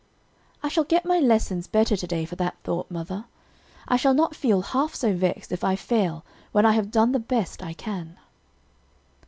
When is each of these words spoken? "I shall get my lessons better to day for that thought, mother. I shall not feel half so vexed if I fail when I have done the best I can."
"I 0.63 0.67
shall 0.67 0.85
get 0.85 1.05
my 1.05 1.19
lessons 1.19 1.67
better 1.67 1.95
to 1.95 2.07
day 2.07 2.25
for 2.25 2.35
that 2.37 2.57
thought, 2.63 2.89
mother. 2.89 3.25
I 3.87 3.97
shall 3.97 4.15
not 4.15 4.35
feel 4.35 4.61
half 4.63 4.95
so 4.95 5.13
vexed 5.13 5.51
if 5.51 5.63
I 5.63 5.75
fail 5.75 6.25
when 6.51 6.65
I 6.65 6.71
have 6.71 6.89
done 6.89 7.11
the 7.11 7.19
best 7.19 7.61
I 7.61 7.73
can." 7.73 8.17